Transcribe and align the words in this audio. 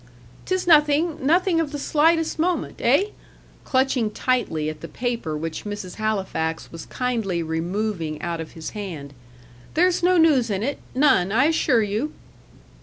"'Tis 0.47 0.65
nothing. 0.65 1.23
Nothing 1.23 1.59
of 1.59 1.71
the 1.71 1.77
slightest 1.77 2.39
moment. 2.39 2.77
Eh?" 2.79 3.09
clutching 3.65 4.09
tightly 4.09 4.67
at 4.67 4.81
the 4.81 4.87
paper 4.87 5.37
which 5.37 5.63
Mrs. 5.63 5.97
Halifax 5.97 6.71
was 6.71 6.87
kindly 6.87 7.43
removing 7.43 8.19
out 8.19 8.41
of 8.41 8.53
his 8.53 8.71
hand. 8.71 9.13
"There's 9.75 10.01
no 10.01 10.17
news 10.17 10.49
in 10.49 10.63
it 10.63 10.79
none, 10.95 11.31
I 11.31 11.45
assure 11.45 11.83
you." 11.83 12.13